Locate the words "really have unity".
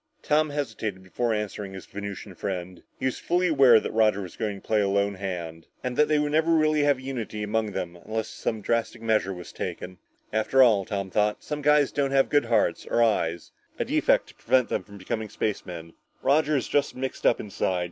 6.55-7.43